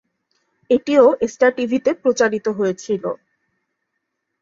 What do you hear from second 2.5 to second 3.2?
হয়েছিল।